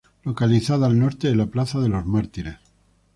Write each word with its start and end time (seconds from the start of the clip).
Localizada 0.23 0.87
al 0.87 0.97
norte 0.97 1.27
de 1.27 1.35
la 1.35 1.45
Plaza 1.45 1.79
de 1.79 1.87
los 1.89 2.07
Mártires. 2.07 2.57